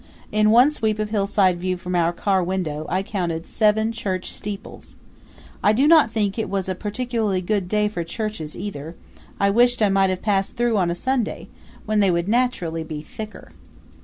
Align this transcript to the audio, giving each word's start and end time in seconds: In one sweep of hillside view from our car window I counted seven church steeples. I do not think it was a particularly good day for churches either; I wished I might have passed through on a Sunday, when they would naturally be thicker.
In 0.31 0.49
one 0.49 0.71
sweep 0.71 0.97
of 0.97 1.11
hillside 1.11 1.59
view 1.59 1.77
from 1.77 1.93
our 1.95 2.11
car 2.11 2.43
window 2.43 2.87
I 2.89 3.03
counted 3.03 3.45
seven 3.45 3.91
church 3.91 4.33
steeples. 4.33 4.95
I 5.61 5.73
do 5.73 5.87
not 5.87 6.09
think 6.11 6.39
it 6.39 6.49
was 6.49 6.67
a 6.67 6.73
particularly 6.73 7.39
good 7.39 7.67
day 7.69 7.87
for 7.87 8.03
churches 8.03 8.57
either; 8.57 8.95
I 9.39 9.51
wished 9.51 9.79
I 9.79 9.89
might 9.89 10.09
have 10.09 10.23
passed 10.23 10.55
through 10.55 10.77
on 10.77 10.89
a 10.89 10.95
Sunday, 10.95 11.49
when 11.85 11.99
they 11.99 12.09
would 12.09 12.27
naturally 12.27 12.83
be 12.83 13.03
thicker. 13.03 13.51